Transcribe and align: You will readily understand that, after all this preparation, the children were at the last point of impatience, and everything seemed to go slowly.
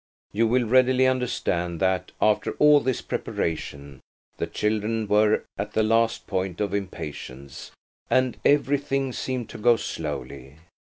You 0.33 0.47
will 0.47 0.65
readily 0.67 1.05
understand 1.05 1.79
that, 1.79 2.11
after 2.19 2.53
all 2.53 2.79
this 2.79 3.03
preparation, 3.03 3.99
the 4.37 4.47
children 4.47 5.07
were 5.07 5.43
at 5.59 5.73
the 5.73 5.83
last 5.83 6.25
point 6.25 6.59
of 6.59 6.73
impatience, 6.73 7.69
and 8.09 8.35
everything 8.43 9.13
seemed 9.13 9.49
to 9.49 9.59
go 9.59 9.75
slowly. 9.75 10.55